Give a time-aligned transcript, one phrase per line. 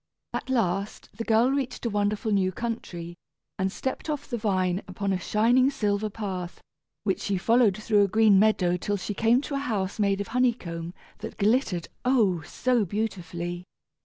[0.33, 3.13] At last the girl reached a wonderful new country,
[3.59, 6.59] and stepped off the vine upon a shining silver path,
[7.03, 10.29] which she followed through a green meadow till she came to a house made of
[10.29, 12.41] honey comb that glittered, oh!
[12.41, 13.63] so beautifully.